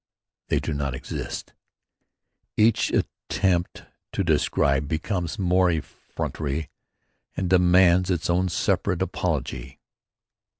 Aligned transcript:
They 0.47 0.59
do 0.59 0.73
not 0.73 0.95
exist. 0.95 1.53
Each 2.57 2.91
attempt 2.91 3.85
to 4.13 4.23
describe 4.23 4.87
becomes 4.87 5.37
near 5.37 5.69
effrontery 5.69 6.71
and 7.37 7.47
demands 7.47 8.09
its 8.09 8.27
own 8.27 8.49
separate 8.49 9.03
apology. 9.03 9.79